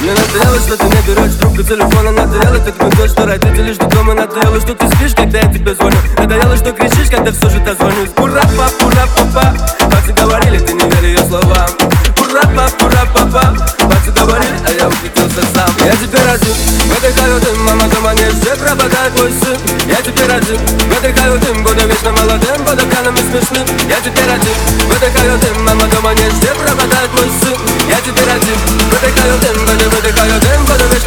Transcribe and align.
Мне 0.00 0.14
надоело, 0.14 0.58
что 0.58 0.78
ты 0.78 0.84
не 0.84 1.02
берешь 1.02 1.34
трубку 1.38 1.62
телефона 1.62 2.10
Надоело, 2.10 2.58
ты 2.58 2.72
гнешь, 2.72 3.10
что 3.10 3.26
родители 3.26 3.72
ждут 3.72 3.90
дома 3.90 4.14
Надоело, 4.14 4.58
что 4.58 4.74
ты 4.74 4.88
спишь, 4.96 5.14
когда 5.14 5.40
я 5.40 5.52
тебе 5.52 5.74
звоню? 5.74 5.96
Надоело, 6.16 6.56
что 6.56 6.72
кричишь, 6.72 7.10
когда 7.10 7.30
все 7.30 7.50
же 7.50 7.58
дозвонюсь. 7.60 8.08
Ура, 8.16 8.40
пап, 8.56 8.72
ура, 8.80 9.04
папа 9.14 9.54
Пацаны 9.92 10.14
говорили, 10.16 10.58
ты 10.58 10.72
не 10.72 10.88
верь 10.88 11.04
ее 11.04 11.18
словам. 11.28 11.68
Ура, 12.16 12.40
пап, 12.56 12.82
ура, 12.82 13.04
папа 13.12 13.52
Пацаны 13.76 14.16
говорили, 14.16 14.56
а 14.64 14.70
я 14.72 14.88
ухитрился 14.88 15.42
сам. 15.52 15.68
Я 15.84 15.92
теперь 15.92 16.28
один, 16.32 16.56
выдыхаю 16.88 17.40
дым 17.40 17.64
Мама 17.64 17.84
дома 17.92 18.14
не 18.14 18.24
все 18.40 18.56
пропадает 18.56 19.14
твой 19.14 19.30
сын. 19.32 19.58
Я 19.86 19.96
теперь 19.96 20.32
один, 20.32 20.60
выдыхаю 20.88 21.38
дым 21.40 21.62
Буду 21.62 21.86
вечно 21.86 22.10
молодым, 22.12 22.64
буду 22.64 22.86
пьяным 22.88 23.14
и 23.16 23.20
смешным. 23.20 23.68
Я 23.84 24.00
теперь 24.00 24.32
один, 24.32 24.56
выдыхаю 24.88 25.38
дым 25.38 25.64
Мама 25.66 25.84
дома 25.92 26.14
не 26.14 26.24
все 26.40 26.54
пропадает 26.56 27.10
твой 27.12 27.28
сын. 27.44 27.60
Я 27.86 28.00
теперь 28.00 28.30
один, 28.32 28.79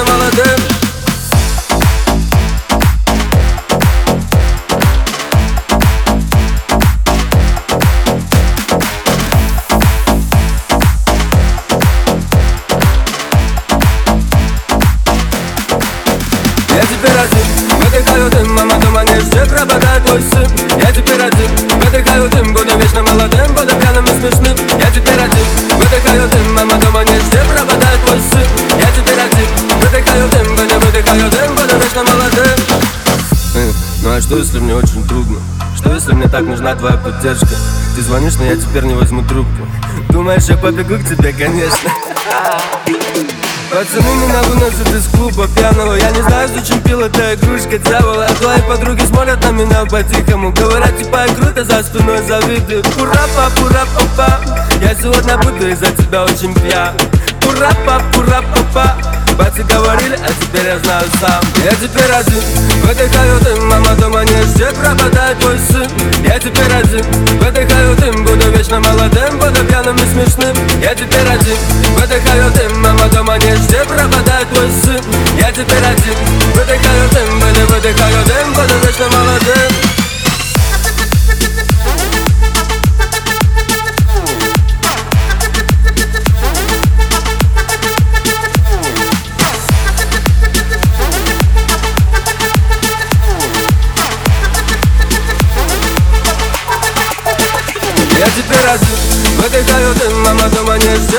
дым, 0.00 0.14
буду 0.14 0.14
вечно 0.14 0.14
молодым 0.14 0.60
Я 16.74 16.82
теперь 16.86 17.18
один, 17.18 17.68
выдыхаю 17.78 18.30
дым 18.30 18.54
Мама 18.54 18.74
дома 18.80 19.04
не 19.04 19.20
все 19.20 19.46
пропадает 19.46 20.04
твой 20.04 20.22
сын 20.22 20.48
Я 20.78 20.92
теперь 20.92 21.22
один, 21.22 21.80
выдыхаю 21.80 22.28
дым 22.30 22.59
а 34.20 34.22
что 34.22 34.36
если 34.36 34.58
мне 34.58 34.74
очень 34.74 35.06
трудно? 35.08 35.38
Что 35.76 35.94
если 35.94 36.12
мне 36.12 36.28
так 36.28 36.42
нужна 36.42 36.74
твоя 36.74 36.96
поддержка? 36.96 37.48
Ты 37.96 38.02
звонишь, 38.02 38.34
но 38.36 38.44
я 38.44 38.56
теперь 38.56 38.84
не 38.84 38.94
возьму 38.94 39.22
трубку. 39.22 39.66
Думаешь, 40.10 40.44
я 40.44 40.58
побегу 40.58 40.96
к 40.96 41.08
тебе, 41.08 41.32
конечно. 41.32 41.90
Пацаны 43.70 44.14
меня 44.16 44.42
выносят 44.42 44.88
из 44.94 45.06
клуба 45.08 45.48
пьяного. 45.48 45.94
Я 45.94 46.10
не 46.10 46.20
знаю, 46.20 46.48
зачем 46.54 46.80
пил 46.82 47.00
эта 47.00 47.34
игрушка 47.34 47.78
дьявола. 47.78 48.26
А 48.26 48.34
твои 48.34 48.60
подруги 48.62 49.06
смотрят 49.06 49.42
на 49.42 49.52
меня 49.52 49.86
по-тихому. 49.86 50.52
Говорят, 50.52 50.98
типа, 50.98 51.24
я 51.26 51.34
круто 51.34 51.64
за 51.64 51.82
спиной 51.82 52.18
завидуют 52.26 52.86
Ура, 53.00 53.24
пап, 53.34 53.52
ура, 53.64 53.86
папа 53.94 54.40
Я 54.82 54.94
сегодня 54.94 55.38
буду 55.38 55.68
из-за 55.70 55.86
тебя 55.92 56.24
очень 56.24 56.52
пьян. 56.54 56.94
Ура, 57.48 57.70
пап, 57.86 58.02
Бати 59.38 59.62
говорили, 59.62 60.18
а 60.22 60.28
теперь 60.40 60.66
я 60.66 60.78
знаю 60.78 61.04
сам. 61.20 61.40
Я 61.64 61.70
теперь 61.72 62.10
один, 62.10 62.42
выдыхаю 62.84 63.40
дым 63.40 63.68
Мама 63.68 63.94
дома 63.96 64.24
не 64.24 64.42
все 64.42 64.72
пропадает 64.72 65.38
твой 65.38 65.58
сын. 65.70 65.88
Я 66.24 66.38
теперь 66.38 66.72
один, 66.72 67.04
выдыхаю 67.38 67.96
дым 67.96 68.24
Буду 68.24 68.50
вечно 68.50 68.80
молодым, 68.80 69.38
буду 69.38 69.64
пьяным 69.66 69.96
и 69.96 70.06
смешным. 70.12 70.56
Я 70.82 70.94
теперь 70.94 71.28
один, 71.28 71.56
выдыхаю 71.98 72.50
дым 72.52 72.82
Мама 72.82 73.08
дома 73.08 73.38
не 73.38 73.54
все 73.56 73.84
пропадает 73.84 74.48
твой 74.52 74.70
сын. 74.84 75.02
Я 75.38 75.50
теперь 75.52 75.84
один, 75.84 76.16
выдыхаю 76.54 77.08
дым 77.12 77.40
Буду 77.40 77.74
выдыхаю 77.74 78.24
дым, 78.26 78.52
буду 78.54 78.74
вечно 78.86 79.06
молодым 79.16 79.49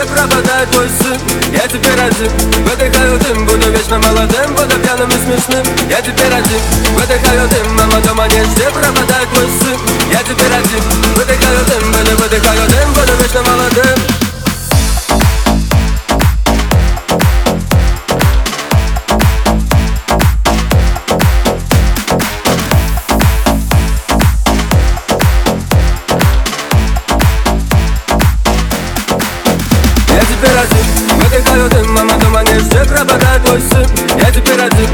не 0.00 0.06
все 0.06 0.14
пропадает 0.14 0.70
твой 0.70 0.88
сын 0.88 1.18
Я 1.52 1.66
теперь 1.68 2.00
один, 2.00 2.30
выдыхаю 2.64 3.18
дым 3.18 3.46
Буду 3.46 3.70
вечно 3.70 3.98
молодым, 3.98 4.54
буду 4.54 4.78
пьяным 4.80 5.08
и 5.08 5.12
смешным 5.12 5.64
Я 5.88 6.00
теперь 6.00 6.32
один, 6.32 6.60
выдыхаю 6.94 7.48
дым 7.48 7.69
один, 30.60 30.84
выдыхаю 31.22 31.68
дым 31.70 31.94
Мама 31.94 32.12
дома 32.18 32.42
не 32.42 32.58
все 32.58 32.84
пропадает 32.84 33.44
твой 33.44 33.60
сын 33.60 33.86
Я 34.18 34.30
теперь 34.30 34.60
один, 34.60 34.88